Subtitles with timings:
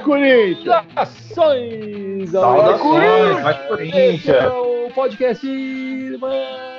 [0.00, 0.64] Corinthians!
[0.64, 2.30] Saudações!
[2.30, 3.42] Saudações!
[3.42, 4.28] Vai, Corinthians!
[4.28, 6.76] É o podcast Irmandade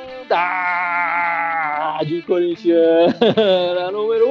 [2.26, 4.28] Corintiana número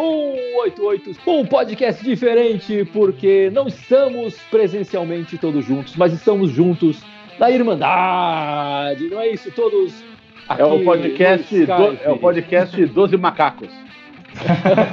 [0.64, 1.20] 188.
[1.26, 7.00] Um podcast diferente porque não estamos presencialmente todos juntos, mas estamos juntos
[7.38, 9.08] na Irmandade.
[9.08, 9.50] Não é isso?
[9.52, 9.94] Todos
[10.56, 13.85] é o podcast, do, é o podcast 12 Macacos.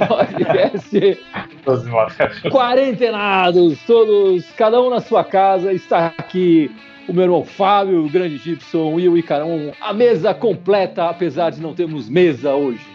[0.08, 1.18] Podcast
[2.50, 5.72] quarentenados, todos, cada um na sua casa.
[5.72, 6.70] Está aqui
[7.08, 9.72] o meu irmão Fábio, o grande Gibson e o Icarão.
[9.80, 12.94] A mesa completa, apesar de não termos mesa hoje.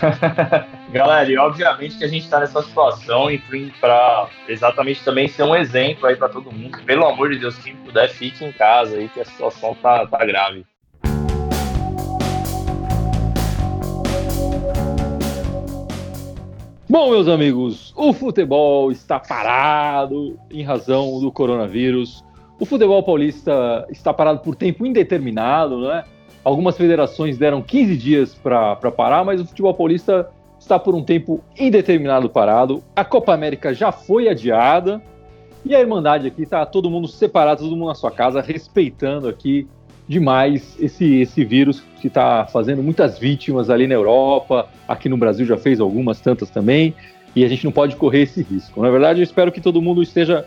[0.92, 3.28] Galera, e obviamente que a gente está nessa situação
[3.80, 6.78] para exatamente também ser um exemplo aí para todo mundo.
[6.84, 10.24] Pelo amor de Deus, quem puder, fique em casa aí, que a situação tá, tá
[10.24, 10.64] grave.
[16.92, 22.22] Bom, meus amigos, o futebol está parado em razão do coronavírus.
[22.60, 26.04] O futebol paulista está parado por tempo indeterminado, né?
[26.44, 30.28] Algumas federações deram 15 dias para parar, mas o futebol paulista
[30.60, 32.84] está por um tempo indeterminado parado.
[32.94, 35.02] A Copa América já foi adiada
[35.64, 39.66] e a Irmandade aqui está todo mundo separado, todo mundo na sua casa, respeitando aqui
[40.12, 45.46] demais esse, esse vírus que está fazendo muitas vítimas ali na Europa, aqui no Brasil
[45.46, 46.94] já fez algumas, tantas também,
[47.34, 48.82] e a gente não pode correr esse risco.
[48.82, 50.46] Na verdade, eu espero que todo mundo esteja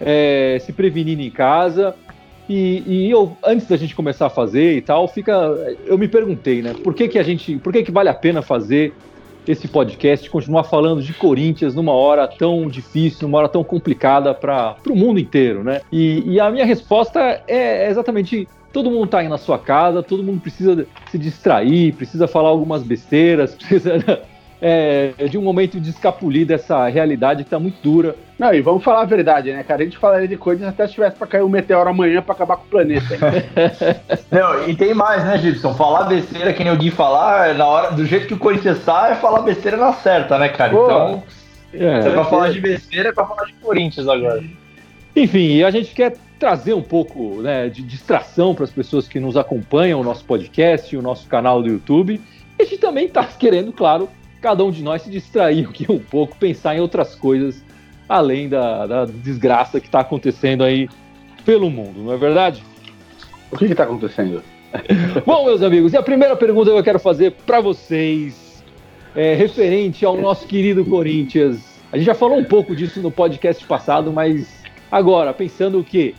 [0.00, 1.94] é, se prevenindo em casa.
[2.48, 5.32] E, e, eu, antes da gente começar a fazer e tal, fica,
[5.86, 6.74] eu me perguntei, né?
[6.84, 8.92] Por que, que a gente, por que, que vale a pena fazer
[9.46, 14.76] esse podcast, continuar falando de Corinthians numa hora tão difícil, numa hora tão complicada para
[14.88, 15.80] o mundo inteiro, né?
[15.90, 20.22] E, e, a minha resposta é exatamente todo mundo está aí na sua casa, todo
[20.22, 24.22] mundo precisa se distrair, precisa falar algumas besteiras, precisa
[24.60, 28.14] é, de um momento de escapulir dessa realidade que está muito dura.
[28.38, 29.82] Não, e vamos falar a verdade, né, cara?
[29.82, 32.56] A gente falaria de coisas até se tivesse para cair um meteoro amanhã para acabar
[32.56, 33.18] com o planeta.
[34.30, 35.74] Não, e tem mais, né, Gibson?
[35.74, 39.10] Falar besteira, que nem o Gui falar, na hora, do jeito que o Corinthians está,
[39.10, 40.70] é falar besteira na certa, né, cara?
[40.70, 41.22] Pô, então,
[41.74, 44.44] é, se é pra falar de besteira, é pra falar de Corinthians agora.
[45.14, 49.36] Enfim, a gente quer trazer um pouco né, de distração para as pessoas que nos
[49.36, 52.20] acompanham, o nosso podcast, o nosso canal do YouTube.
[52.58, 54.08] E a gente também está querendo, claro,
[54.40, 57.62] cada um de nós se distrair aqui um pouco, pensar em outras coisas
[58.08, 60.88] além da, da desgraça que está acontecendo aí
[61.44, 62.60] pelo mundo, não é verdade?
[63.52, 64.42] O que está acontecendo?
[65.24, 68.64] Bom, meus amigos, e a primeira pergunta que eu quero fazer para vocês
[69.14, 71.78] é referente ao nosso querido Corinthians.
[71.92, 74.60] A gente já falou um pouco disso no podcast passado, mas
[74.90, 76.16] agora, pensando que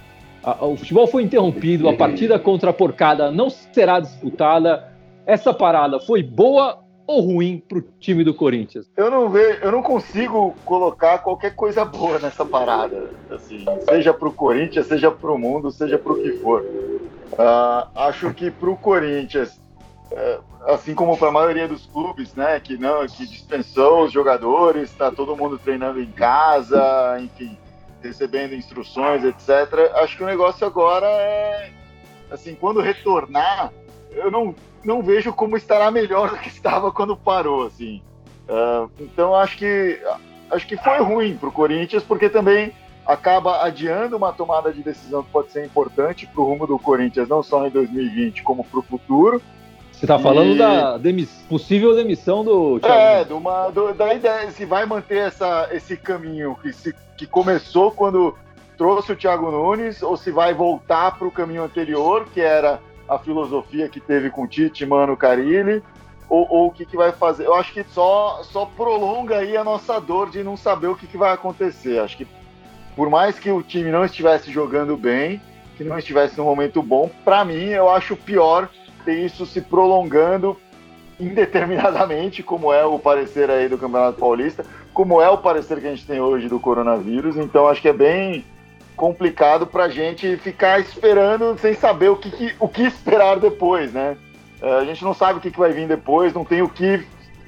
[0.61, 4.91] o futebol foi interrompido, a partida contra a Porcada não será disputada.
[5.25, 8.89] Essa parada foi boa ou ruim para o time do Corinthians?
[8.95, 14.27] Eu não vejo, eu não consigo colocar qualquer coisa boa nessa parada, assim, seja para
[14.27, 16.61] o Corinthians, seja para o mundo, seja para o que for.
[16.61, 19.59] Uh, acho que para o Corinthians,
[20.11, 24.91] uh, assim como para a maioria dos clubes, né, que não, que dispensou os jogadores,
[24.91, 27.57] está todo mundo treinando em casa, enfim,
[28.03, 29.91] recebendo instruções, etc.
[29.95, 31.71] Acho que o negócio agora é,
[32.29, 33.71] assim, quando retornar,
[34.11, 34.53] eu não,
[34.83, 38.01] não vejo como estará melhor do que estava quando parou, assim.
[38.47, 40.01] Uh, então acho que
[40.51, 42.73] acho que foi ruim para o Corinthians, porque também
[43.05, 47.27] acaba adiando uma tomada de decisão que pode ser importante para o rumo do Corinthians,
[47.27, 49.41] não só em 2020, como para o futuro.
[50.03, 50.57] Você está falando e...
[50.57, 50.99] da
[51.47, 52.99] possível demissão do Thiago.
[52.99, 57.25] É, de uma, do, da ideia, se vai manter essa, esse caminho que, se, que
[57.25, 58.35] começou quando
[58.77, 63.17] trouxe o Thiago Nunes, ou se vai voltar para o caminho anterior, que era a
[63.17, 65.81] filosofia que teve com o Tite, Mano, Carilli,
[66.27, 67.45] ou, ou o que, que vai fazer.
[67.45, 71.07] Eu acho que só, só prolonga aí a nossa dor de não saber o que,
[71.07, 71.99] que vai acontecer.
[71.99, 72.27] Acho que
[72.93, 75.41] por mais que o time não estivesse jogando bem,
[75.77, 78.69] que não estivesse num momento bom, para mim eu acho pior
[79.03, 80.57] ter isso se prolongando
[81.19, 85.89] indeterminadamente, como é o parecer aí do Campeonato Paulista, como é o parecer que a
[85.91, 87.37] gente tem hoje do coronavírus.
[87.37, 88.45] Então acho que é bem
[88.95, 93.91] complicado para a gente ficar esperando sem saber o que, que, o que esperar depois,
[93.91, 94.17] né?
[94.61, 97.03] É, a gente não sabe o que, que vai vir depois, não tem o que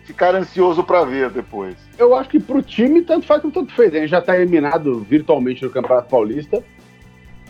[0.06, 1.76] ficar ansioso para ver depois.
[1.98, 3.94] Eu acho que para o time tanto faz como tanto fez.
[3.94, 6.64] A gente já está eliminado virtualmente no Campeonato Paulista.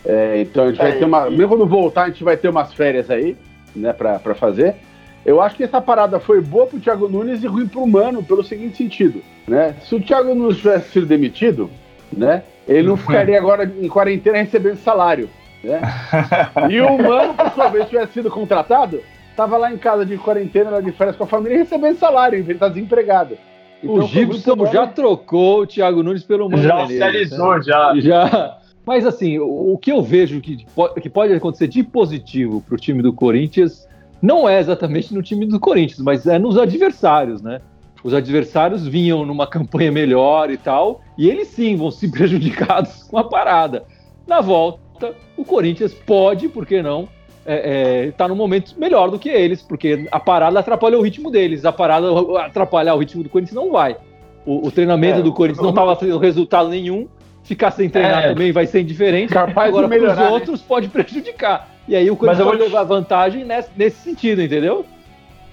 [0.04, 1.28] É, então a gente é, vai ter uma.
[1.28, 1.36] E...
[1.36, 3.36] Mesmo quando voltar, a gente vai ter umas férias aí
[3.76, 4.76] né, para fazer.
[5.24, 8.44] Eu acho que essa parada foi boa pro Thiago Nunes e ruim pro Mano, pelo
[8.44, 9.74] seguinte sentido, né?
[9.82, 11.68] Se o Thiago Nunes tivesse sido demitido,
[12.12, 12.44] né?
[12.66, 15.28] Ele não ficaria agora em quarentena recebendo salário,
[15.64, 15.80] né?
[16.70, 19.00] E o Mano, por sua vez, tivesse sido contratado,
[19.36, 22.54] tava lá em casa de quarentena, lá de férias com a família, recebendo salário, ele
[22.54, 23.36] tá desempregado.
[23.82, 27.62] Então, o Gibson já trocou o Thiago Nunes pelo Mano Já oficializou, né?
[27.62, 27.92] já.
[27.96, 28.58] Já.
[28.86, 30.64] Mas assim, o, o, que eu vejo que,
[31.02, 33.86] que pode acontecer de positivo para o time do Corinthians
[34.22, 37.60] não é exatamente no time do Corinthians, mas é nos adversários, né?
[38.04, 43.18] Os adversários vinham numa campanha melhor e tal, e eles sim vão se prejudicados com
[43.18, 43.84] a parada.
[44.24, 47.08] Na volta, o Corinthians pode, por que não,
[47.44, 51.30] é, é, tá num momento melhor do que eles, porque a parada atrapalhou o ritmo
[51.30, 51.64] deles.
[51.64, 52.08] A parada
[52.40, 53.96] atrapalhar o ritmo do Corinthians não vai.
[54.44, 57.08] O, o treinamento é, do Corinthians não estava tendo resultado nenhum.
[57.46, 58.28] Ficar sem treinar é.
[58.28, 59.32] também vai ser indiferente.
[59.32, 60.28] Capaz Agora, para os né?
[60.28, 60.66] outros, né?
[60.68, 61.68] pode prejudicar.
[61.88, 64.84] E aí o Corinthians pode levar vantagem nesse, nesse sentido, entendeu?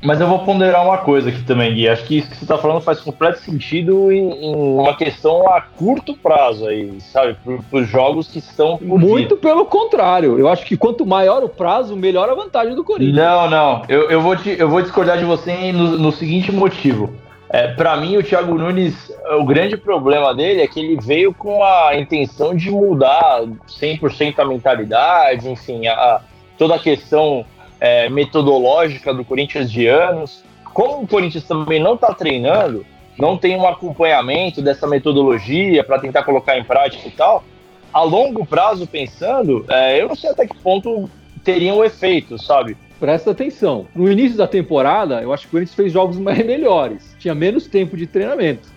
[0.03, 1.87] Mas eu vou ponderar uma coisa aqui também, Gui.
[1.87, 5.61] Acho que isso que você está falando faz completo sentido em, em, uma questão a
[5.61, 7.37] curto prazo aí, sabe?
[7.69, 9.41] Para os jogos que estão por Muito vir.
[9.41, 10.37] pelo contrário.
[10.37, 13.15] Eu acho que quanto maior o prazo, melhor a vantagem do Corinthians.
[13.15, 13.83] Não, não.
[13.87, 17.13] Eu, eu, vou, te, eu vou discordar de você no, no seguinte motivo.
[17.53, 18.95] É, para mim, o Thiago Nunes,
[19.39, 23.43] o grande problema dele é que ele veio com a intenção de mudar
[23.79, 26.21] 100% a mentalidade, enfim, a,
[26.57, 27.45] toda a questão
[27.79, 30.43] é, metodológica do Corinthians de anos.
[30.73, 32.83] Como o Corinthians também não está treinando,
[33.19, 37.43] não tem um acompanhamento dessa metodologia para tentar colocar em prática e tal,
[37.93, 41.07] a longo prazo pensando, é, eu não sei até que ponto
[41.43, 42.75] teria um efeito, sabe?
[43.03, 43.85] Presta atenção.
[43.93, 47.13] No início da temporada, eu acho que o Corinthians fez jogos mais melhores.
[47.19, 48.69] Tinha menos tempo de treinamento.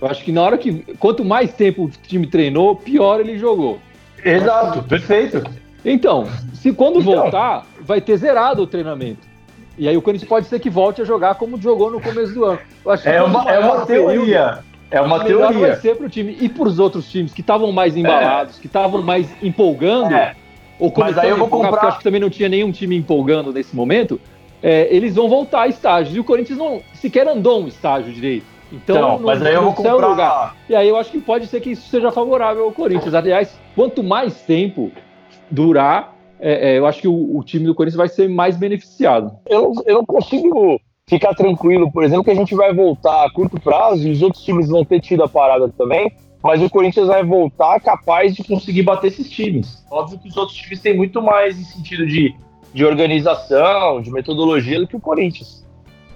[0.00, 0.72] Eu acho que na hora que.
[0.98, 3.78] Quanto mais tempo o time treinou, pior ele jogou.
[4.24, 5.44] Exato, perfeito.
[5.84, 9.28] Então, se quando então, voltar, vai ter zerado o treinamento.
[9.76, 12.46] E aí o Corinthians pode ser que volte a jogar como jogou no começo do
[12.46, 12.60] ano.
[13.04, 14.60] é, uma, é uma teoria.
[14.90, 15.68] É uma teoria.
[15.68, 18.60] Vai ser pro time e para os outros times que estavam mais embalados, é.
[18.62, 20.34] que estavam mais empolgando, é.
[20.78, 21.80] Ou Mas aí eu vou empolgar, comprar...
[21.80, 24.20] porque acho que também não tinha nenhum time empolgando nesse momento,
[24.62, 26.16] é, eles vão voltar a estágios.
[26.16, 28.46] E o Corinthians não sequer andou um estágio direito.
[28.72, 30.06] Então, então não, mas aí eu vou comprar...
[30.06, 30.56] lugar.
[30.68, 33.14] E aí eu acho que pode ser que isso seja favorável ao Corinthians.
[33.14, 34.92] Aliás, quanto mais tempo
[35.50, 39.32] durar, é, é, eu acho que o, o, time do Corinthians vai ser mais beneficiado.
[39.46, 43.58] Eu, eu não consigo ficar tranquilo, por exemplo, que a gente vai voltar a curto
[43.58, 46.12] prazo e os outros times vão ter tido a parada também,
[46.42, 49.84] mas o Corinthians vai voltar capaz de conseguir bater esses times.
[49.90, 52.34] Óbvio que os outros times têm muito mais em sentido de,
[52.72, 55.66] de organização, de metodologia do que o Corinthians.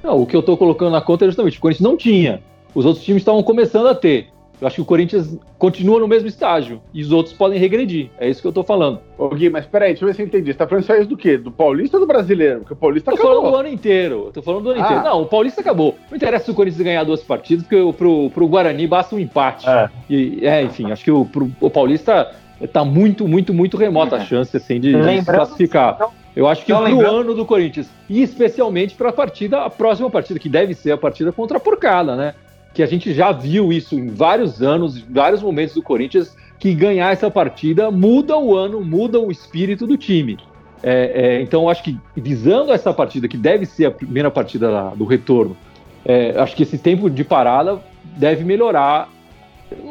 [0.02, 2.42] Não, o que eu estou colocando na conta é justamente o Corinthians não tinha.
[2.74, 4.28] Os outros times estavam começando a ter.
[4.62, 8.10] Eu acho que o Corinthians continua no mesmo estágio e os outros podem regredir.
[8.16, 9.00] É isso que eu tô falando.
[9.18, 10.52] Ô Gui, mas peraí, deixa eu ver se eu entendi.
[10.52, 11.36] Você tá falando só isso do quê?
[11.36, 12.60] Do Paulista ou do brasileiro?
[12.60, 13.34] Porque o Paulista tô acabou.
[13.34, 14.30] Tô falando do ano inteiro.
[14.32, 14.84] Tô falando do ano ah.
[14.84, 15.02] inteiro.
[15.02, 15.98] Não, o Paulista acabou.
[16.08, 19.68] Não interessa se o Corinthians ganhar duas partidas, porque pro, pro Guarani basta um empate.
[19.68, 19.90] É.
[20.08, 22.30] E, é, enfim, acho que o, pro, o Paulista
[22.72, 24.24] tá muito, muito, muito remota a é.
[24.24, 25.94] chance assim, de, de se classificar.
[25.96, 27.16] Então, eu acho que então, pro lembrando...
[27.16, 30.96] ano do Corinthians, e especialmente para a partida, a próxima partida, que deve ser a
[30.96, 32.34] partida contra a Porcada, né?
[32.74, 36.74] Que a gente já viu isso em vários anos, em vários momentos do Corinthians, que
[36.74, 40.38] ganhar essa partida muda o ano, muda o espírito do time.
[40.82, 44.94] É, é, então, acho que visando essa partida, que deve ser a primeira partida lá,
[44.94, 45.56] do retorno,
[46.04, 47.80] é, acho que esse tempo de parada
[48.16, 49.08] deve melhorar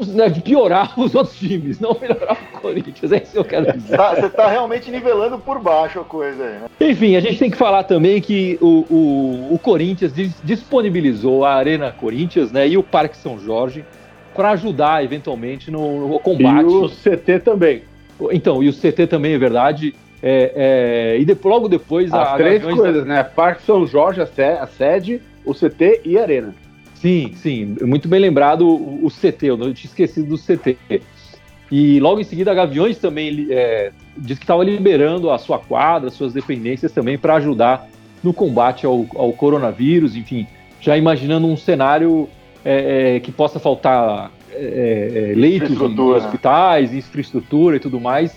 [0.08, 3.12] né, de piorar os outros times, não melhorar o Corinthians.
[3.12, 3.98] É isso que eu quero dizer.
[3.98, 6.66] Tá, você está realmente nivelando por baixo a coisa aí, né?
[6.80, 11.92] Enfim, a gente tem que falar também que o, o, o Corinthians disponibilizou a Arena
[11.92, 13.86] Corinthians né, e o Parque São Jorge
[14.34, 16.64] para ajudar eventualmente no, no, combate.
[16.64, 17.84] E o CT também.
[18.32, 19.94] Então, e o CT também é verdade.
[20.24, 23.14] É, é, e de, logo depois as a, três coisas, da...
[23.14, 23.24] né?
[23.24, 26.56] Parque São Jorge, a sede, o CT e a Arena.
[27.02, 30.78] Sim, sim, muito bem lembrado o, CT, eu não tinha esquecido do CT.
[31.72, 36.12] E logo em seguida a Gaviões também é, disse que estava liberando a sua quadra,
[36.12, 37.90] suas dependências também para ajudar
[38.24, 40.46] no combate ao, ao, coronavírus, enfim,
[40.80, 42.30] já imaginando um cenário
[42.64, 48.36] é, é, que possa faltar é, é, leitos em hospitais, infraestrutura e tudo mais.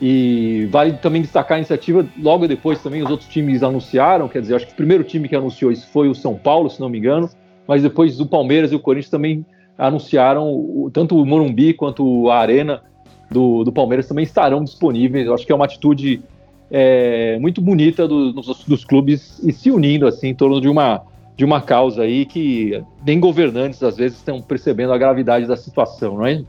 [0.00, 4.54] E vale também destacar a iniciativa, logo depois também os outros times anunciaram, quer dizer,
[4.54, 6.98] acho que o primeiro time que anunciou isso foi o São Paulo, se não me
[6.98, 7.28] engano,
[7.66, 9.44] mas depois o Palmeiras e o Corinthians também
[9.76, 12.82] anunciaram, tanto o Morumbi quanto a Arena
[13.30, 15.26] do, do Palmeiras também estarão disponíveis.
[15.26, 16.22] Eu acho que é uma atitude
[16.70, 21.02] é, muito bonita do, dos, dos, clubes e se unindo assim em torno de uma,
[21.36, 26.16] de uma causa aí que nem governantes às vezes estão percebendo a gravidade da situação,
[26.16, 26.42] não é?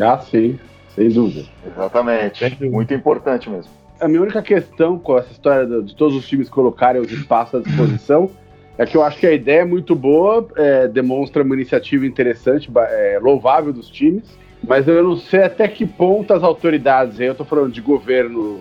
[0.00, 0.58] Ah, sim,
[0.94, 1.46] sem dúvida.
[1.66, 3.70] Exatamente, muito importante mesmo.
[4.00, 7.62] A minha única questão com essa história de todos os times colocarem os espaços à
[7.62, 8.30] disposição
[8.78, 12.70] é que eu acho que a ideia é muito boa, é, demonstra uma iniciativa interessante,
[12.76, 14.24] é, louvável dos times,
[14.62, 18.60] mas eu não sei até que ponto as autoridades, eu estou falando de governo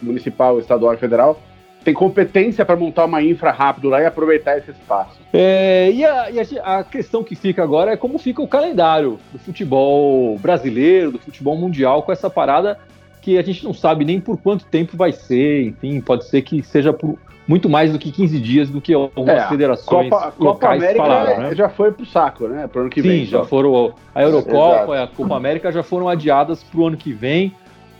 [0.00, 1.40] municipal, estadual e federal,
[1.84, 5.20] tem competência para montar uma infra rápido lá e aproveitar esse espaço.
[5.32, 9.18] É, e, a, e a, a, questão que fica agora é como fica o calendário
[9.32, 12.78] do futebol brasileiro, do futebol mundial, com essa parada
[13.20, 16.62] que a gente não sabe nem por quanto tempo vai ser, enfim, pode ser que
[16.62, 20.38] seja por muito mais do que 15 dias do que algumas é, federações Copa, locais
[20.38, 21.54] Copa América falaram, né?
[21.54, 22.66] já foi pro saco, né?
[22.66, 23.24] Pro ano que Sim, vem.
[23.24, 23.94] Sim, já foram.
[24.14, 27.52] A Eurocopa e a Copa América já foram adiadas pro ano que vem.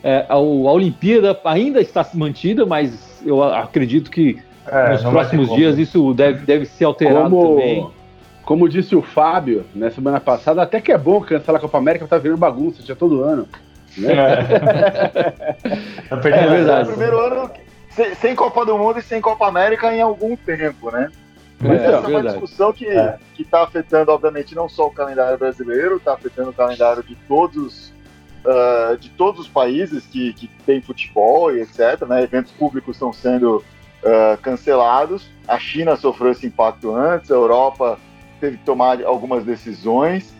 [0.03, 5.77] É, a, a Olimpíada ainda está mantida, mas eu acredito que é, nos próximos dias
[5.77, 7.87] isso deve, deve ser alterado como, também.
[8.43, 12.07] Como disse o Fábio na semana passada, até que é bom cancelar a Copa América,
[12.07, 13.47] tá virando bagunça já todo ano.
[13.97, 14.13] Né?
[14.13, 15.51] É.
[16.09, 16.89] tá perdendo é verdade.
[16.89, 17.49] É o primeiro ano
[18.19, 21.11] sem Copa do Mundo e sem Copa América em algum tempo, né?
[21.59, 22.27] Mas é, essa é uma verdade.
[22.39, 23.17] discussão que é.
[23.39, 27.93] está afetando, obviamente, não só o calendário brasileiro, está afetando o calendário de todos
[28.43, 32.01] uh, de todos os países que, que tem futebol e etc.
[32.07, 32.23] Né?
[32.23, 35.29] Eventos públicos estão sendo uh, cancelados.
[35.47, 37.97] A China sofreu esse impacto antes, a Europa
[38.39, 40.33] teve que tomar algumas decisões.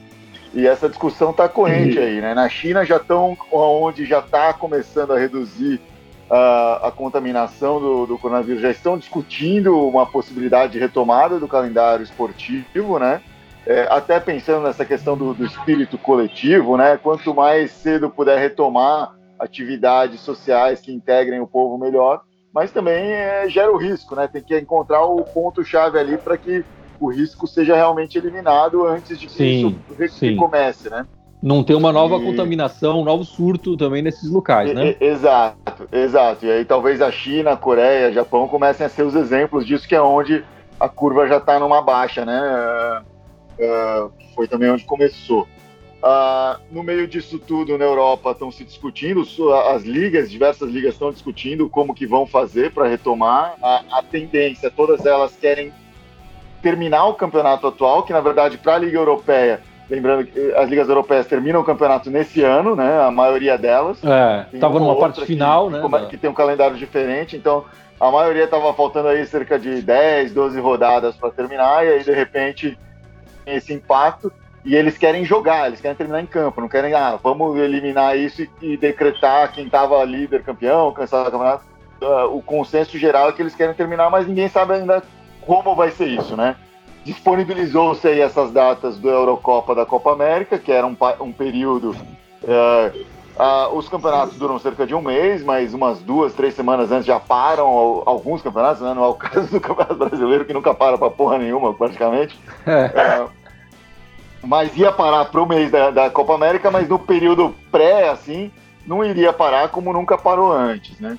[0.53, 2.05] E essa discussão está corrente uhum.
[2.05, 2.35] aí, né?
[2.35, 5.81] Na China já estão onde já está começando a reduzir
[6.33, 12.03] uh, a contaminação do, do, coronavírus, já estão discutindo uma possibilidade de retomada do calendário
[12.03, 13.21] esportivo, né?
[13.65, 16.97] é, até pensando nessa questão do, do, espírito coletivo, né?
[16.97, 22.21] Quanto mais cedo puder retomar atividades sociais que integrem o povo melhor,
[22.53, 24.27] mas também é, gera o risco, né?
[24.27, 26.63] Tem que encontrar o ponto-chave ali para que
[26.99, 30.35] o risco seja realmente eliminado antes de que sim, isso sim.
[30.35, 31.05] comece, né?
[31.43, 32.23] Não ter uma nova e...
[32.23, 34.95] contaminação, um novo surto também nesses locais, né?
[35.01, 36.45] exato, exato.
[36.45, 39.93] E aí talvez a China, a Coreia, Japão comecem a ser os exemplos disso, que
[39.93, 40.41] é onde
[40.79, 43.03] a curva já está numa baixa, né?
[43.59, 45.45] uh, foi também onde começou.
[46.01, 49.25] Uh, no meio disso tudo, na Europa estão se discutindo,
[49.69, 53.55] as ligas, diversas ligas estão discutindo como que vão fazer para retomar.
[53.61, 55.73] A, a, tendência, todas elas querem
[56.61, 60.87] terminar o campeonato atual, que na verdade para a Liga Europeia, lembrando que as ligas
[60.87, 63.01] europeias terminam o campeonato nesse ano, né?
[63.01, 64.03] A maioria delas.
[64.03, 66.07] É, estava numa parte final, que, né?
[66.09, 67.65] Que tem um calendário diferente, então
[67.99, 72.11] a maioria estava faltando aí cerca de 10, 12 rodadas para terminar, e aí de
[72.11, 72.77] repente
[73.45, 74.31] esse impacto
[74.65, 78.41] e eles querem jogar, eles querem terminar em campo, não querem, ah, vamos eliminar isso
[78.41, 81.65] e, e decretar quem estava líder campeão, cancelar o campeonato.
[82.01, 85.03] Uh, o consenso geral é que eles querem terminar, mas ninguém sabe ainda
[85.41, 86.55] como vai ser isso, né?
[87.03, 91.91] Disponibilizou-se aí essas datas do Eurocopa da Copa América, que era um, um período.
[92.41, 93.05] Uh,
[93.37, 97.19] uh, os campeonatos duram cerca de um mês, mas umas duas, três semanas antes já
[97.19, 97.67] param
[98.05, 98.93] alguns campeonatos, né?
[98.93, 102.39] Não é o caso do Campeonato Brasileiro, que nunca para pra porra nenhuma, praticamente.
[102.65, 103.29] Uh,
[104.43, 108.51] mas ia parar pro mês da, da Copa América, mas no período pré, assim,
[108.85, 111.17] não iria parar como nunca parou antes, né?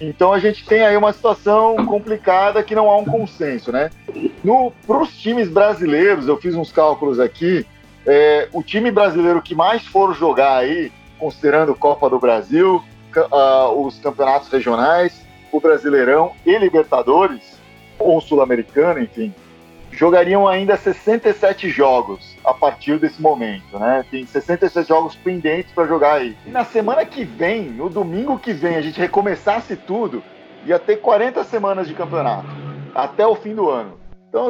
[0.00, 3.90] Então a gente tem aí uma situação complicada que não há um consenso, né?
[4.86, 7.64] Para os times brasileiros, eu fiz uns cálculos aqui,
[8.04, 12.82] é, o time brasileiro que mais for jogar aí, considerando Copa do Brasil,
[13.16, 17.60] uh, os campeonatos regionais, o Brasileirão e Libertadores,
[17.98, 19.32] ou Sul-Americano, enfim,
[19.92, 24.04] jogariam ainda 67 jogos a partir desse momento, né?
[24.10, 26.36] Tem 67 jogos pendentes para jogar aí.
[26.46, 30.22] E na semana que vem, no domingo que vem, a gente recomeçasse tudo,
[30.64, 32.48] ia ter 40 semanas de campeonato
[32.94, 34.01] até o fim do ano.
[34.32, 34.48] Então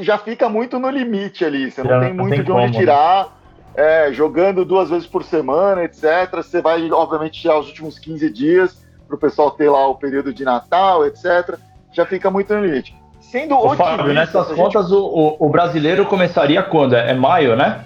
[0.00, 2.72] já fica muito no limite ali, você não já tem muito tem de onde como,
[2.74, 2.78] né?
[2.78, 3.44] tirar.
[3.74, 6.30] É, jogando duas vezes por semana, etc.
[6.34, 10.32] Você vai, obviamente, tirar os últimos 15 dias para o pessoal ter lá o período
[10.32, 11.58] de Natal, etc.
[11.90, 12.94] Já fica muito no limite.
[13.20, 14.94] Sendo Ô, Fábio, nessas contas, gente...
[14.94, 16.94] o, o, brasileiro começaria quando?
[16.94, 17.84] É, é maio, né?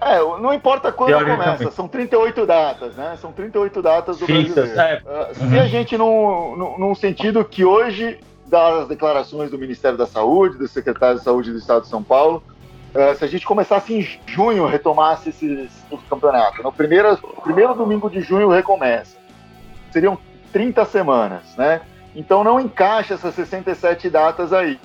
[0.00, 3.16] É, não importa quando começa, são 38 datas, né?
[3.20, 5.02] São 38 datas do Fixas, brasileiro.
[5.06, 5.12] É.
[5.12, 5.50] Uh, uhum.
[5.50, 10.58] Se a gente, num, num, num sentido que hoje, das declarações do Ministério da Saúde,
[10.58, 12.42] do secretário de Saúde do Estado de São Paulo,
[12.94, 18.08] uh, se a gente começasse em junho, retomasse esses, esse campeonato, no primeiro, primeiro domingo
[18.10, 19.16] de junho recomeça.
[19.90, 20.18] Seriam
[20.52, 21.80] 30 semanas, né?
[22.14, 24.80] Então não encaixa essas 67 datas aí.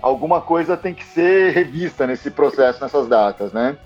[0.00, 3.76] Alguma coisa tem que ser revista nesse processo, nessas datas, né?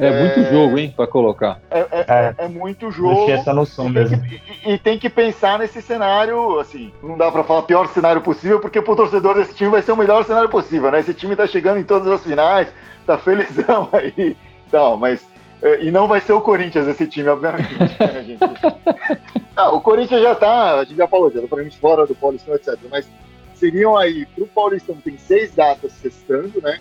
[0.00, 1.60] É, é muito jogo, hein, para colocar.
[1.70, 3.30] É, é, é, é muito jogo.
[3.30, 4.22] essa noção e mesmo.
[4.22, 8.22] Que, e, e, tem que pensar nesse cenário, assim, não dá para falar pior cenário
[8.22, 11.00] possível, porque pro torcedor desse time vai ser o melhor cenário possível, né?
[11.00, 12.68] Esse time tá chegando em todas as finais,
[13.06, 14.34] tá felizão aí.
[14.66, 15.22] Então, mas
[15.62, 17.74] é, e não vai ser o Corinthians esse time, obviamente.
[17.78, 18.40] Né, gente?
[19.56, 22.14] Ah, o Corinthians já tá, a gente já falou, já tá pra gente fora do
[22.14, 22.78] Paulistão, etc.
[22.90, 23.06] Mas
[23.54, 26.80] seriam aí, pro Paulistão tem seis datas restando, né?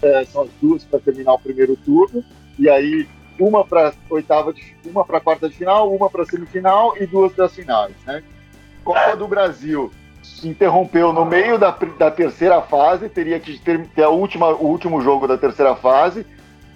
[0.00, 2.24] É, são as duas para terminar o primeiro turno.
[2.58, 3.06] E aí,
[3.38, 7.54] uma para oitava, de, uma para quarta de final, uma para semifinal e duas das
[7.54, 8.22] finais, né?
[8.84, 9.90] Copa do Brasil
[10.42, 15.00] interrompeu no meio da, da terceira fase, teria que ter, ter a última, o último
[15.00, 16.26] jogo da terceira fase,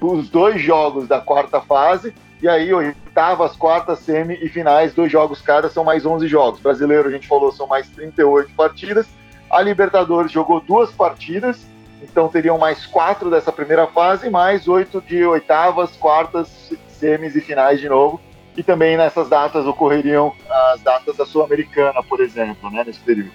[0.00, 5.40] os dois jogos da quarta fase, e aí oitavas, quartas, semi e finais, dois jogos
[5.40, 6.60] cada, são mais 11 jogos.
[6.60, 9.06] Brasileiro, a gente falou, são mais 38 partidas.
[9.50, 11.66] A Libertadores jogou duas partidas,
[12.02, 17.80] então teriam mais quatro dessa primeira fase, mais oito de oitavas, quartas, semis e finais
[17.80, 18.20] de novo.
[18.56, 20.32] E também nessas datas ocorreriam
[20.72, 23.30] as datas da Sul-Americana, por exemplo, né, nesse período.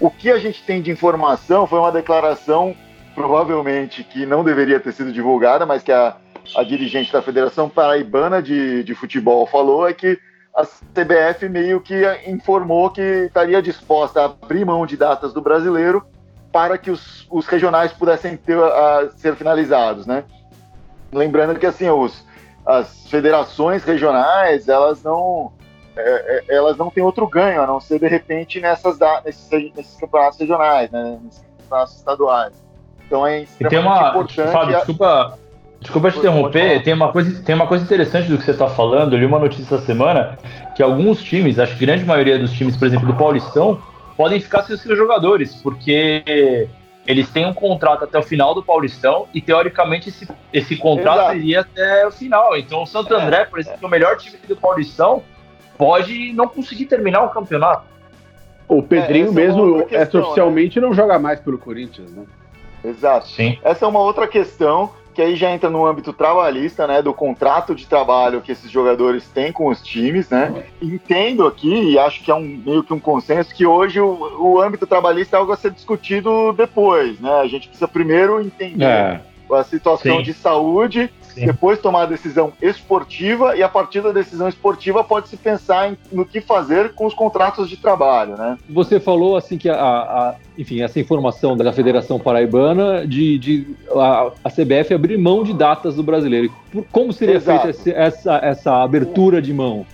[0.00, 2.74] O que a gente tem de informação foi uma declaração,
[3.14, 6.16] provavelmente, que não deveria ter sido divulgada, mas que a,
[6.56, 10.18] a dirigente da Federação Paraibana de, de Futebol falou, é que
[10.54, 16.02] a CBF meio que informou que estaria disposta a abrir mão de datas do brasileiro
[16.58, 20.24] para que os, os regionais pudessem ter, a, ser finalizados, né?
[21.12, 22.24] Lembrando que assim os,
[22.66, 25.52] as federações regionais elas não
[25.96, 30.00] é, é, elas não têm outro ganho a não ser de repente nessas nesses, nesses
[30.00, 31.20] campeonatos regionais, né?
[31.22, 32.52] Nesses campeonatos estaduais.
[33.06, 34.52] Então é extremamente tem uma, importante.
[34.52, 35.38] Fábio, desculpa,
[35.80, 36.82] desculpa te interromper.
[36.82, 39.12] Tem uma coisa tem uma coisa interessante do que você está falando.
[39.12, 40.36] Eu li uma notícia essa semana
[40.74, 43.80] que alguns times, acho que a grande maioria dos times, por exemplo, do Paulistão,
[44.18, 46.68] podem ficar sem os seus jogadores, porque
[47.06, 51.36] eles têm um contrato até o final do Paulistão e, teoricamente, esse, esse contrato Exato.
[51.36, 52.56] iria até o final.
[52.58, 53.22] Então, o Santo é.
[53.22, 55.22] André, por exemplo, é o melhor time do Paulistão,
[55.78, 57.84] pode não conseguir terminar o campeonato.
[58.66, 60.86] O Pedrinho é, mesmo, questão, oficialmente, né?
[60.86, 62.24] não joga mais pelo Corinthians, né?
[62.84, 63.28] Exato.
[63.28, 63.56] Sim.
[63.62, 67.74] Essa é uma outra questão que aí já entra no âmbito trabalhista, né, do contrato
[67.74, 70.62] de trabalho que esses jogadores têm com os times, né?
[70.80, 74.62] Entendo aqui e acho que é um meio que um consenso que hoje o, o
[74.62, 77.32] âmbito trabalhista é algo a ser discutido depois, né?
[77.40, 79.20] A gente precisa primeiro entender é.
[79.52, 80.22] A situação Sim.
[80.22, 81.46] de saúde Sim.
[81.46, 85.98] depois tomar a decisão esportiva e a partir da decisão esportiva pode se pensar em,
[86.10, 88.58] no que fazer com os contratos de trabalho, né?
[88.68, 94.32] Você falou assim que a, a enfim, essa informação da Federação Paraibana de, de a,
[94.44, 96.52] a, CBF abrir mão de datas do brasileiro.
[96.90, 99.86] Como seria feita essa, essa abertura de mão?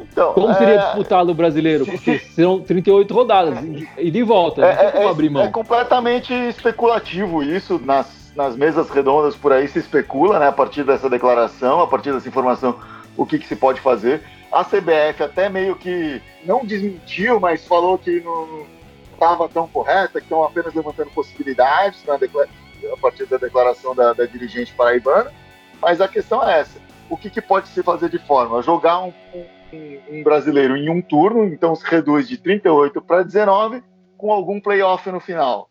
[0.00, 0.78] Então, Como seria é...
[0.78, 1.84] disputado o brasileiro?
[1.84, 3.58] Porque são 38 rodadas
[3.96, 4.64] e de volta.
[4.64, 5.42] É, é, abrir mão.
[5.42, 10.84] é completamente especulativo isso nas nas mesas redondas por aí se especula, né, a partir
[10.84, 12.78] dessa declaração, a partir dessa informação,
[13.16, 14.22] o que, que se pode fazer.
[14.52, 18.64] A CBF até meio que não desmentiu, mas falou que não
[19.12, 22.16] estava tão correta, que estão apenas levantando possibilidades né,
[22.92, 25.32] a partir da declaração da, da, dirigente paraibana.
[25.82, 26.78] Mas a questão é essa:
[27.10, 28.62] o que, que pode se fazer de forma?
[28.62, 29.12] Jogar um,
[29.72, 33.82] um, um brasileiro em um turno, então se reduz de 38 para 19,
[34.16, 35.68] com algum playoff no final.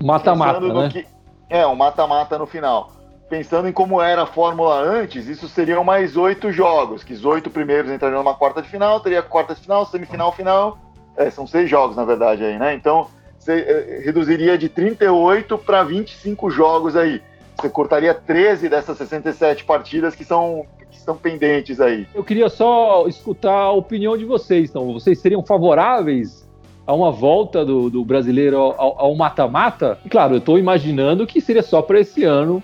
[0.00, 0.88] Mata-mata, né?
[0.88, 1.13] Que,
[1.48, 2.92] é, um mata-mata no final.
[3.28, 7.50] Pensando em como era a Fórmula antes, isso seriam mais oito jogos, que os oito
[7.50, 10.78] primeiros entrariam numa quarta de final, teria quarta de final, semifinal, final.
[11.16, 12.74] É, são seis jogos, na verdade, aí, né?
[12.74, 17.22] Então, você é, reduziria de 38 para 25 jogos aí.
[17.56, 22.06] Você cortaria 13 dessas 67 partidas que são que estão pendentes aí.
[22.14, 24.70] Eu queria só escutar a opinião de vocês.
[24.70, 26.43] Então, vocês seriam favoráveis
[26.86, 31.80] a uma volta do, do brasileiro ao mata-mata, claro, eu estou imaginando que seria só
[31.80, 32.62] para esse ano.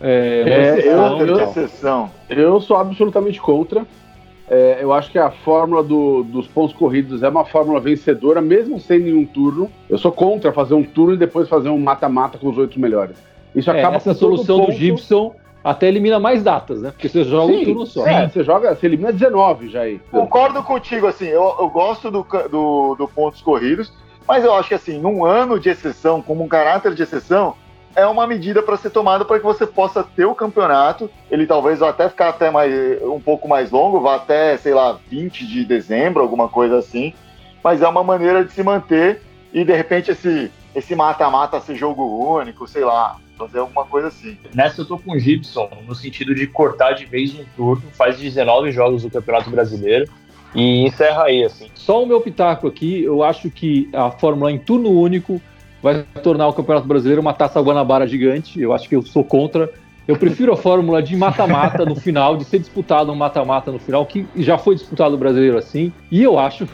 [0.00, 3.86] É, é eu, eu, eu, sou absolutamente contra.
[4.50, 8.78] É, eu acho que a fórmula do, dos pontos corridos é uma fórmula vencedora, mesmo
[8.78, 9.70] sem nenhum turno.
[9.88, 13.16] Eu sou contra fazer um turno e depois fazer um mata-mata com os oito melhores.
[13.54, 14.72] Isso é, acaba essa solução ponto...
[14.72, 16.90] do Gibson até elimina mais datas, né?
[16.90, 18.06] Porque você joga sim, um turno só.
[18.06, 20.00] É, você joga, você elimina 19 já aí.
[20.10, 23.92] Concordo contigo, assim, eu, eu gosto do, do, do, pontos corridos,
[24.26, 27.54] mas eu acho que assim, num ano de exceção, como um caráter de exceção,
[27.94, 31.10] é uma medida para ser tomada para que você possa ter o campeonato.
[31.30, 32.72] Ele talvez vá até ficar até mais,
[33.02, 37.12] um pouco mais longo, vá até, sei lá, 20 de dezembro, alguma coisa assim.
[37.62, 39.22] Mas é uma maneira de se manter
[39.52, 44.36] e de repente esse esse mata-mata ser jogo único, sei lá, fazer alguma coisa assim.
[44.54, 48.18] Nessa eu tô com o Gibson, no sentido de cortar de vez um turno, faz
[48.18, 50.10] 19 jogos do Campeonato Brasileiro
[50.54, 51.68] e encerra aí, assim.
[51.74, 55.40] Só o meu pitaco aqui, eu acho que a Fórmula em turno único
[55.82, 59.72] vai tornar o Campeonato Brasileiro uma taça Guanabara gigante, eu acho que eu sou contra.
[60.06, 64.04] Eu prefiro a fórmula de mata-mata no final, de ser disputado um mata-mata no final,
[64.04, 65.92] que já foi disputado o brasileiro assim.
[66.10, 66.66] E eu acho,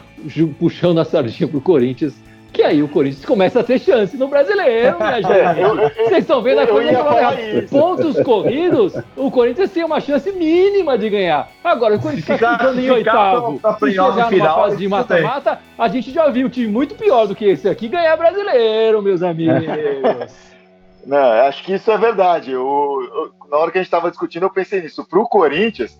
[0.59, 2.15] puxando a sardinha pro Corinthians,
[2.59, 5.95] que aí o Corinthians começa a ter chance no brasileiro, minha gente.
[5.95, 11.09] Vocês estão vendo a coisa que pontos corridos, o Corinthians tem uma chance mínima de
[11.09, 11.49] ganhar.
[11.63, 15.87] Agora, o Corinthians está ficando em oitavo e chegar numa final, fase de mata-mata, a
[15.87, 19.63] gente já viu um time muito pior do que esse aqui ganhar brasileiro, meus amigos.
[21.07, 22.51] Não, acho que isso é verdade.
[22.51, 25.05] Eu, eu, na hora que a gente estava discutindo, eu pensei nisso.
[25.05, 25.97] Para o Corinthians,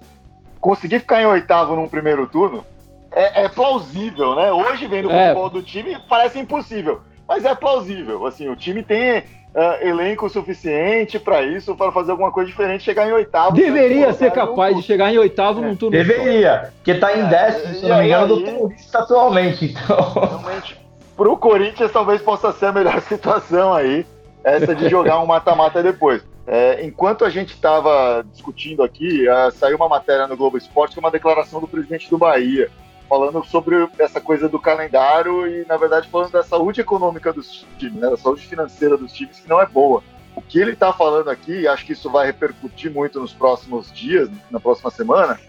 [0.59, 2.65] conseguir ficar em oitavo num primeiro turno
[3.11, 4.51] é, é plausível, né?
[4.51, 5.27] Hoje, vendo o É.
[5.29, 7.01] futebol do time, parece impossível.
[7.27, 8.25] Mas é plausível.
[8.25, 9.23] Assim, o time tem
[9.55, 13.55] ah, elenco suficiente para isso, para fazer alguma coisa diferente, chegar em oitavo.
[13.55, 16.03] Deveria sétimo ser capaz de chegar em oitavo num turno só.
[16.03, 19.65] Deveria, porque tá em É, décimo, se não me engano, aí- do Paulista atualmente.
[19.65, 20.77] Então, Realmente,
[21.17, 24.05] pro Corinthians talvez possa ser a melhor situação aí,
[24.43, 26.21] essa de jogar um mata-mata depois.
[26.47, 30.99] É, enquanto a gente estava discutindo aqui, ah, saiu uma matéria no Globo Esporte é
[30.99, 32.69] uma declaração do presidente do Bahia,
[33.09, 37.99] falando sobre essa coisa do calendário e, na verdade, falando da saúde econômica dos times,
[37.99, 40.03] né, da saúde financeira dos times, que não é boa.
[40.35, 43.91] O que ele está falando aqui, e acho que isso vai repercutir muito nos próximos
[43.91, 45.39] dias, na próxima semana,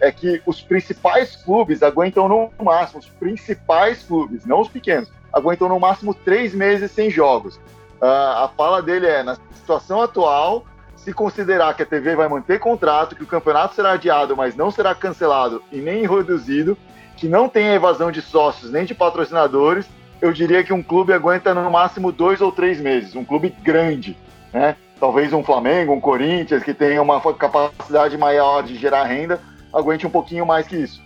[0.00, 5.68] é que os principais clubes aguentam no máximo, os principais clubes, não os pequenos, aguentam
[5.68, 7.60] no máximo três meses sem jogos.
[8.00, 10.64] Ah, a fala dele é: na situação atual,
[10.96, 14.70] se considerar que a TV vai manter contrato, que o campeonato será adiado, mas não
[14.70, 16.76] será cancelado e nem reduzido,
[17.20, 19.86] que não tem evasão de sócios nem de patrocinadores,
[20.22, 23.14] eu diria que um clube aguenta no máximo dois ou três meses.
[23.14, 24.16] Um clube grande,
[24.54, 24.74] né?
[24.98, 29.38] Talvez um Flamengo, um Corinthians, que tenha uma capacidade maior de gerar renda,
[29.72, 31.02] aguente um pouquinho mais que isso.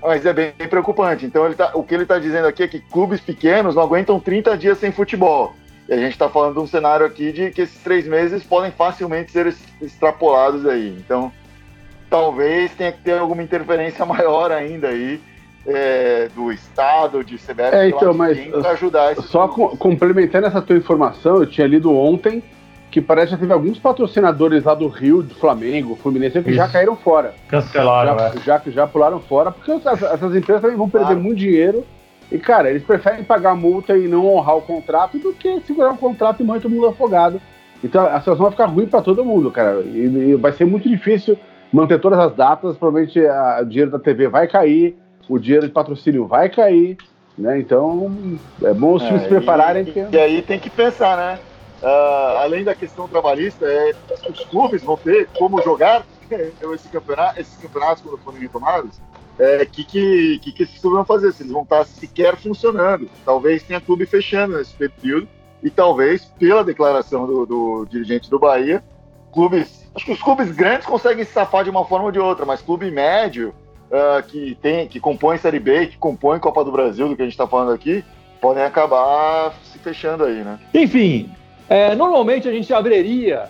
[0.00, 1.26] Mas é bem preocupante.
[1.26, 4.56] Então, tá- o que ele está dizendo aqui é que clubes pequenos não aguentam 30
[4.56, 5.54] dias sem futebol.
[5.86, 8.70] E a gente está falando de um cenário aqui de que esses três meses podem
[8.70, 10.96] facilmente ser extrapolados aí.
[10.98, 11.32] Então,
[12.08, 15.20] talvez tenha que ter alguma interferência maior ainda aí
[15.66, 20.62] é, do Estado, de CBF, É, então, mas, para ajudar esse Só co- complementando essa
[20.62, 22.42] tua informação, eu tinha lido ontem
[22.90, 26.64] que parece que já teve alguns patrocinadores lá do Rio, do Flamengo, Fluminense, que já
[26.64, 26.72] Isso.
[26.72, 27.34] caíram fora.
[27.46, 28.32] cancelaram, já, né?
[28.44, 31.20] já, já pularam fora, porque essas, essas empresas também vão perder Claro.
[31.20, 31.84] muito dinheiro.
[32.32, 35.96] E, cara, eles preferem pagar multa e não honrar o contrato do que segurar um
[35.96, 37.40] contrato e manter todo mundo afogado.
[37.82, 39.80] Então a situação vai ficar ruim para todo mundo, cara.
[39.80, 41.38] E, e vai ser muito difícil
[41.72, 42.76] manter todas as datas.
[42.76, 44.96] Provavelmente a- o dinheiro da TV vai cair,
[45.28, 46.96] o dinheiro de patrocínio vai cair.
[47.36, 47.60] Né?
[47.60, 49.82] Então é bom os times se prepararem.
[49.82, 51.38] E, porque- e aí tem que pensar, né?
[51.80, 53.94] Ah, além da questão trabalhista, é,
[54.28, 56.04] os clubes vão ter como jogar
[56.74, 58.96] esse campeonato, esses campeonatos quando forem retomados.
[59.38, 61.32] O que, que, que, que esses clubes vão fazer?
[61.32, 63.08] Se eles vão estar sequer funcionando.
[63.24, 65.28] Talvez tenha clube fechando nesse período.
[65.62, 68.82] E talvez, pela declaração do, do dirigente do Bahia,
[69.32, 69.86] clubes.
[69.94, 72.60] Acho que os clubes grandes conseguem se safar de uma forma ou de outra, mas
[72.62, 73.54] clube médio,
[73.92, 77.24] ah, que tem, que compõe Série B, que compõe Copa do Brasil, do que a
[77.24, 78.04] gente está falando aqui,
[78.40, 80.58] podem acabar se fechando aí, né?
[80.74, 81.30] Enfim,
[81.68, 83.48] é, normalmente a gente abriria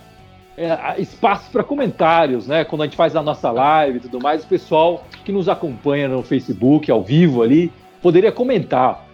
[0.57, 2.63] é, espaço para comentários, né?
[2.65, 6.07] Quando a gente faz a nossa live e tudo mais, o pessoal que nos acompanha
[6.07, 7.71] no Facebook, ao vivo ali,
[8.01, 9.05] poderia comentar.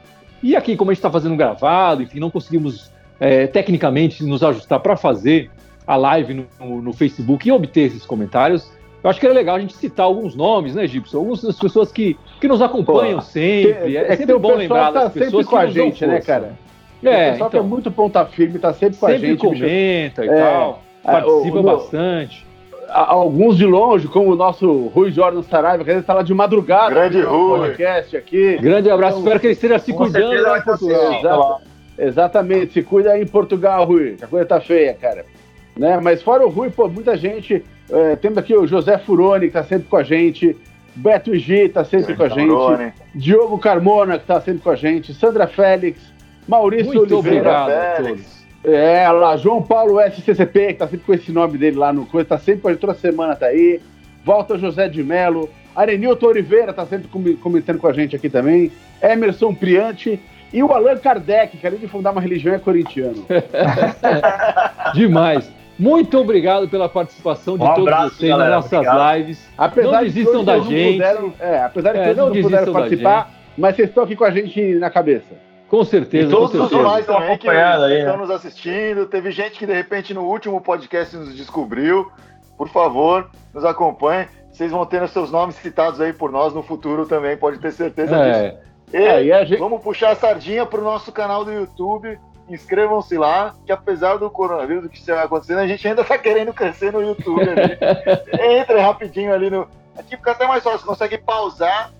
[0.42, 4.80] E aqui, como a gente está fazendo gravado, enfim, não conseguimos é, tecnicamente nos ajustar
[4.80, 5.50] para fazer
[5.88, 8.72] a live no- no Facebook e obter esses comentários.
[9.06, 11.20] Eu acho que era legal a gente citar alguns nomes, né, Gibson?
[11.20, 13.96] Algumas das pessoas que, que nos acompanham Pô, sempre.
[13.98, 16.22] É, que sempre bom pessoal lembrar tá das sempre pessoas com que a gente, né,
[16.22, 16.54] cara?
[17.04, 17.70] É, o pessoal que é então.
[17.70, 19.42] muito ponta firme, tá sempre com a sempre gente.
[19.48, 19.54] bicho.
[19.62, 20.36] comenta e É.
[20.44, 22.48] tal, Ah, participa o- bastante.
[22.90, 26.24] A- Alguns de longe, como o nosso Rui Jordan Saraiva, que às vezes tá lá
[26.24, 26.90] de madrugada.
[26.96, 27.60] Grande Rui.
[27.60, 28.58] podcast aqui.
[28.58, 31.14] Grande abraço, espero que ele esteja se Com cuidando certeza lá em Portugal.
[31.20, 31.62] Exato.
[32.00, 34.16] Exatamente, se cuida aí em Portugal, Rui.
[34.18, 35.26] que A coisa tá feia, cara.
[35.78, 36.00] Né?
[36.02, 37.64] Mas fora o Rui, pô, muita gente.
[37.90, 40.56] É, temos aqui o José Furoni, que tá sempre com a gente.
[40.96, 42.94] Beto G tá sempre com a gente.
[43.14, 45.14] Diogo Carmona, que tá sempre com a gente.
[45.14, 46.00] Sandra Félix.
[46.48, 47.40] Maurício Muito Oliveira.
[47.40, 48.46] obrigado a Félix.
[48.64, 48.74] todos.
[48.74, 52.30] É, lá, João Paulo SCCP, que tá sempre com esse nome dele lá no coisa,
[52.30, 53.80] tá sempre com a gente toda semana, tá aí.
[54.24, 55.50] Volta José de Melo.
[55.76, 58.72] Arenilton Oliveira tá sempre com- comentando com a gente aqui também.
[59.04, 60.20] Emerson Priante.
[60.54, 63.26] E o Allan Kardec, que além de fundar uma religião é corintiano.
[64.94, 65.52] Demais.
[65.78, 68.50] Muito obrigado pela participação de Um todos abraço, vocês galera.
[68.56, 69.18] nas nossas Obrigado.
[69.18, 69.50] lives.
[69.58, 70.94] Apesar Não de que desistam hoje da gente.
[70.94, 74.16] Puderam, é, apesar de que É, eles não não, puderam participar, mas vocês estão aqui
[74.16, 75.36] com a gente na cabeça.
[75.68, 76.78] Com certeza, E com todos os certeza.
[76.78, 78.22] demais Estão também que acompanhando aí, estão né?
[78.22, 79.06] nos assistindo.
[79.08, 82.10] Teve gente que de repente no último podcast nos descobriu.
[82.58, 84.28] Por favor, nos acompanhe.
[84.52, 87.72] Vocês vão ter os seus nomes citados aí por nós no futuro também, pode ter
[87.74, 88.40] certeza disso.
[88.40, 88.58] É,
[88.94, 92.18] E É, e a gente, vamos puxar a sardinha pro nosso canal do YouTube.
[92.48, 96.54] Inscrevam-se lá, que apesar do coronavírus, do que está acontecendo, a gente ainda tá querendo
[96.54, 97.42] crescer no YouTube.
[98.40, 99.68] Entra rapidinho ali no.
[99.98, 101.92] Aqui fica até mais fácil, consegue pausar,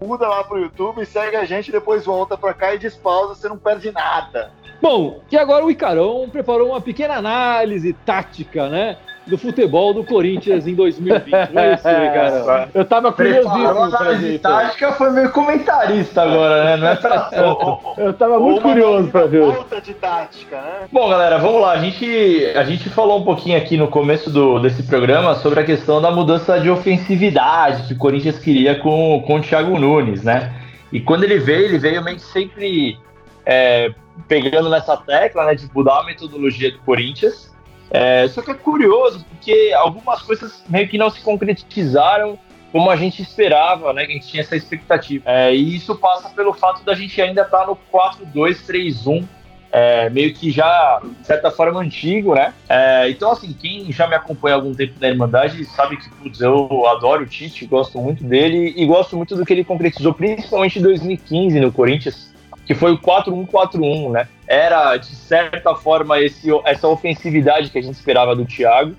[0.00, 3.58] muda lá pro YouTube, segue a gente, depois volta pra cá e despausa, você não
[3.58, 4.52] perde nada.
[4.80, 8.96] Bom, e agora o Icarão preparou uma pequena análise tática, né?
[9.30, 11.52] Do futebol do Corinthians em 2020.
[11.52, 12.68] Não é isso, cara?
[12.74, 16.76] Eu tava curiosíssimo pra ver tática foi meio comentarista agora, né?
[16.76, 17.30] Não é pra
[17.96, 19.52] Eu tava muito curioso pra ver.
[19.54, 20.88] Falta de tática, né?
[20.92, 21.72] Bom, galera, vamos lá.
[21.72, 25.64] A gente, a gente falou um pouquinho aqui no começo do, desse programa sobre a
[25.64, 30.52] questão da mudança de ofensividade que o Corinthians queria com, com o Thiago Nunes, né?
[30.92, 32.98] E quando ele veio, ele veio meio que sempre
[33.46, 33.92] é,
[34.26, 37.49] pegando nessa tecla, né, de mudar a metodologia do Corinthians.
[37.90, 42.38] É, só que é curioso, porque algumas coisas meio que não se concretizaram
[42.72, 44.06] como a gente esperava, né?
[44.06, 45.24] Que a gente tinha essa expectativa.
[45.26, 49.24] É, e isso passa pelo fato da gente ainda estar tá no 4-2-3-1,
[49.72, 52.54] é, meio que já, de certa forma, antigo, né?
[52.68, 56.40] É, então, assim, quem já me acompanha há algum tempo na Irmandade sabe que, putz,
[56.40, 60.78] eu adoro o Tite, gosto muito dele e gosto muito do que ele concretizou, principalmente
[60.78, 62.30] em 2015 no Corinthians
[62.70, 64.28] que foi o 4-1-4-1, né?
[64.50, 68.96] Era, de certa forma, esse, essa ofensividade que a gente esperava do Thiago.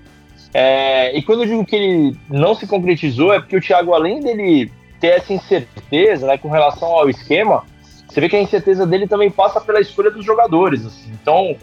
[0.54, 4.20] É, e quando eu digo que ele não se concretizou, é porque o Thiago, além
[4.20, 7.64] dele ter essa incerteza né, com relação ao esquema,
[8.08, 10.86] você vê que a incerteza dele também passa pela escolha dos jogadores.
[10.86, 11.10] Assim.
[11.20, 11.54] Então,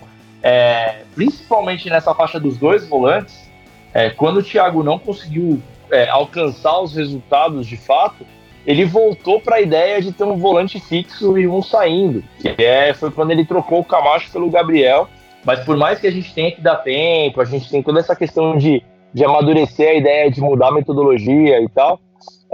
[0.44, 3.50] é, principalmente nessa faixa dos dois volantes,
[3.92, 8.24] é, quando o Thiago não conseguiu é, alcançar os resultados de fato,
[8.70, 12.24] ele voltou para a ideia de ter um volante fixo e um saindo,
[12.56, 15.08] é, foi quando ele trocou o Camacho pelo Gabriel.
[15.44, 18.16] Mas por mais que a gente tenha que dar tempo, a gente tem toda essa
[18.16, 22.00] questão de, de amadurecer a ideia de mudar a metodologia e tal,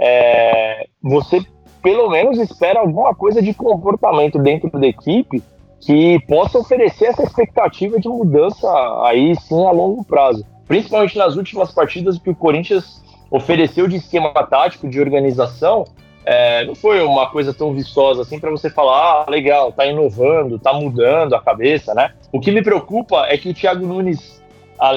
[0.00, 1.44] é, você
[1.82, 5.42] pelo menos espera alguma coisa de comportamento dentro da equipe
[5.82, 8.66] que possa oferecer essa expectativa de mudança
[9.04, 10.46] aí sim a longo prazo.
[10.66, 15.84] Principalmente nas últimas partidas que o Corinthians ofereceu de esquema tático, de organização,
[16.26, 20.58] é, não foi uma coisa tão vistosa assim para você falar, ah, legal, tá inovando,
[20.58, 22.12] tá mudando a cabeça, né?
[22.32, 24.42] O que me preocupa é que o Thiago Nunes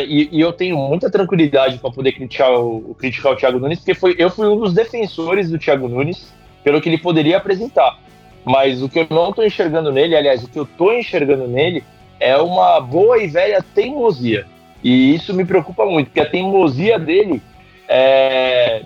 [0.05, 3.93] e, e eu tenho muita tranquilidade para poder criticar o, criticar o Thiago Nunes, porque
[3.93, 7.97] foi, eu fui um dos defensores do Thiago Nunes pelo que ele poderia apresentar.
[8.43, 11.83] Mas o que eu não estou enxergando nele, aliás, o que eu estou enxergando nele
[12.19, 14.45] é uma boa e velha teimosia.
[14.83, 17.41] E isso me preocupa muito, porque a teimosia dele
[17.89, 18.83] é,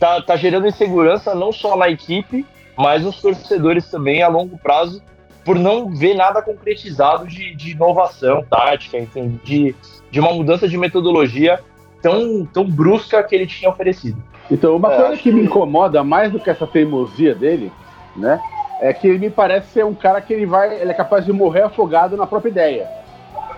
[0.00, 2.44] tá, tá gerando insegurança não só na equipe,
[2.76, 5.00] mas nos torcedores também a longo prazo,
[5.44, 9.74] por não ver nada concretizado de, de inovação tática, enfim, de,
[10.10, 11.60] de uma mudança de metodologia
[12.02, 14.20] tão, tão brusca que ele tinha oferecido.
[14.50, 17.72] Então, uma é, coisa que, que me incomoda mais do que essa teimosia dele,
[18.16, 18.40] né,
[18.80, 21.32] é que ele me parece ser um cara que ele vai, ele é capaz de
[21.32, 22.90] morrer afogado na própria ideia.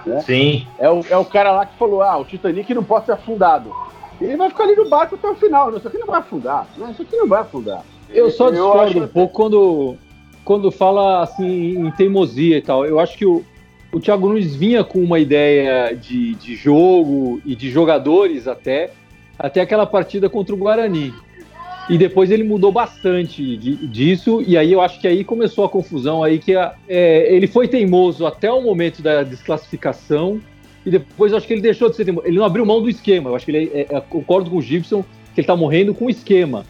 [0.05, 0.21] Né?
[0.21, 0.67] Sim.
[0.79, 3.73] É o, é o cara lá que falou: ah, o Titanic não pode ser afundado.
[4.25, 5.77] Ele vai ficar ali no barco até o final.
[5.77, 6.67] Isso aqui não vai afundar.
[6.77, 6.91] Né?
[6.91, 7.85] Isso aqui não vai afundar.
[8.11, 9.97] Eu só discordo um pouco quando,
[10.45, 12.85] quando fala assim em teimosia e tal.
[12.85, 13.45] Eu acho que o,
[13.93, 18.91] o Thiago Nunes vinha com uma ideia de, de jogo e de jogadores até,
[19.39, 21.13] até aquela partida contra o Guarani.
[21.89, 25.69] E depois ele mudou bastante de, disso, e aí eu acho que aí começou a
[25.69, 30.41] confusão aí que a, é, ele foi teimoso até o momento da desclassificação,
[30.85, 32.27] e depois eu acho que ele deixou de ser teimoso.
[32.27, 33.31] Ele não abriu mão do esquema.
[33.31, 36.07] Eu acho que ele é, é, concordo com o Gibson que ele tá morrendo com
[36.07, 36.65] o esquema.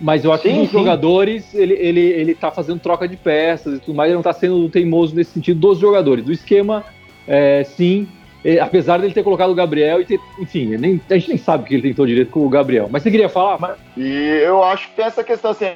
[0.00, 0.78] Mas eu acho sim, que os sim.
[0.78, 4.32] jogadores, ele, ele, ele tá fazendo troca de peças e tudo mais, ele não tá
[4.32, 6.24] sendo teimoso nesse sentido dos jogadores.
[6.24, 6.84] Do esquema,
[7.26, 8.08] é, sim,
[8.44, 11.62] é, apesar dele ter colocado o Gabriel e ter, enfim, nem, a gente nem sabe
[11.62, 12.88] o que ele tentou direito com o Gabriel.
[12.90, 13.58] Mas você queria falar?
[13.60, 13.76] Mas...
[13.96, 15.66] E eu acho que tem essa questão assim,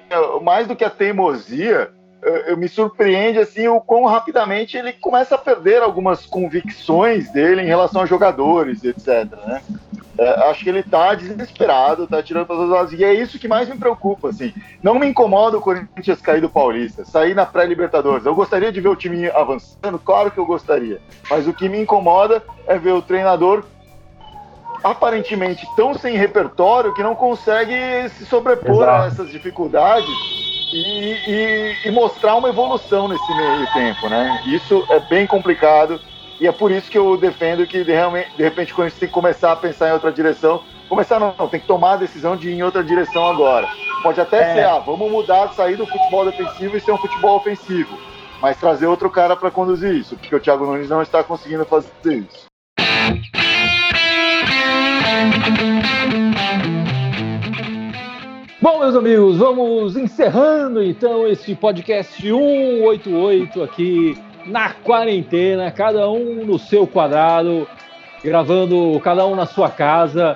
[0.42, 1.90] mais do que a teimosia,
[2.26, 7.66] eu, me surpreende assim o quão rapidamente ele começa a perder algumas convicções dele em
[7.66, 9.30] relação a jogadores, etc.
[9.46, 9.62] Né?
[10.18, 12.92] É, acho que ele tá desesperado, tá tirando para todos lados.
[12.92, 14.52] E é isso que mais me preocupa, assim.
[14.82, 18.26] Não me incomoda o Corinthians cair do Paulista, sair na pré-Libertadores.
[18.26, 21.00] Eu gostaria de ver o time avançando, claro que eu gostaria.
[21.30, 23.64] Mas o que me incomoda é ver o treinador
[24.82, 27.74] aparentemente tão sem repertório que não consegue
[28.10, 29.02] se sobrepor Exato.
[29.02, 34.42] a essas dificuldades e, e, e, mostrar uma evolução nesse meio tempo, né?
[34.46, 36.00] Isso é bem complicado
[36.40, 37.92] e é por isso que eu defendo que de,
[38.36, 41.34] de repente quando a gente tem que começar a pensar em outra direção, começar não,
[41.38, 43.68] não, tem que tomar a decisão de ir em outra direção agora.
[44.02, 44.54] Pode até é.
[44.54, 47.96] ser, ah, vamos mudar, sair do futebol defensivo e ser um futebol ofensivo,
[48.40, 51.90] mas trazer outro cara para conduzir isso, porque o Thiago Nunes não está conseguindo fazer
[52.06, 52.46] isso.
[58.66, 66.58] Bom, meus amigos, vamos encerrando então esse podcast 188 aqui na quarentena, cada um no
[66.58, 67.68] seu quadrado,
[68.24, 70.34] gravando cada um na sua casa.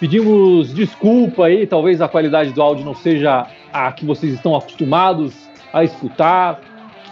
[0.00, 5.34] Pedimos desculpa aí, talvez a qualidade do áudio não seja a que vocês estão acostumados
[5.70, 6.58] a escutar,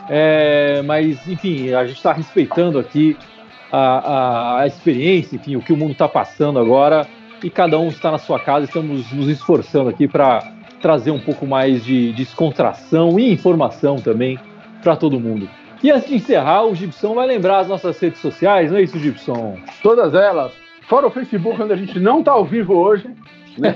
[0.09, 3.19] é, mas enfim, a gente está respeitando aqui
[3.71, 7.07] a, a, experiência, enfim, o que o mundo está passando agora.
[7.43, 8.65] E cada um está na sua casa.
[8.65, 10.54] Estamos nos esforçando aqui para
[10.85, 14.39] trazer um pouco mais de descontração e informação também
[14.83, 15.49] para todo mundo.
[15.83, 18.99] E antes de encerrar, o Gibson vai lembrar as nossas redes sociais, não é isso,
[18.99, 19.57] Gibson?
[19.83, 20.53] Todas elas.
[20.83, 23.09] Fora o Facebook, onde a gente não está ao vivo hoje.
[23.57, 23.75] Né?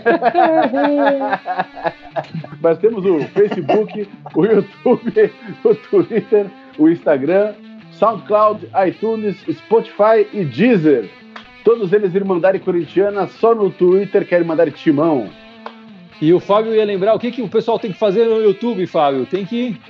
[2.60, 5.32] Mas temos o Facebook, o YouTube,
[5.64, 7.54] o Twitter, o Instagram,
[7.92, 11.08] SoundCloud, iTunes, Spotify e Deezer.
[11.64, 15.30] Todos eles Irmandade Corintiana, só no Twitter querem mandar timão.
[16.20, 18.86] E o Fábio ia lembrar o que, que o pessoal tem que fazer no YouTube,
[18.86, 19.24] Fábio?
[19.26, 19.80] Tem que.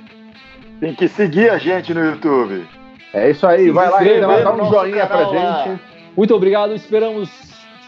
[0.79, 2.65] Tem que seguir a gente no YouTube.
[3.13, 5.35] É isso aí, vai lá e dá um joinha pra gente.
[5.35, 5.79] Lá.
[6.15, 7.29] Muito obrigado, esperamos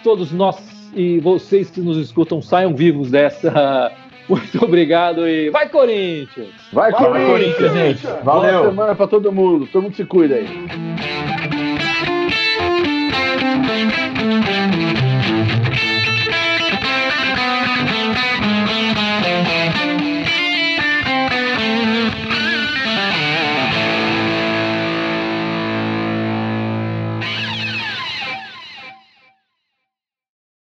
[0.04, 0.58] todos nós
[0.96, 3.92] e vocês que nos escutam saiam vivos dessa.
[4.28, 6.50] Muito obrigado e vai Corinthians!
[6.72, 8.08] Vai, vai Corinthians, Corinthians, gente!
[8.24, 8.60] Valeu!
[8.60, 10.48] Boa semana pra todo mundo, todo mundo se cuida aí.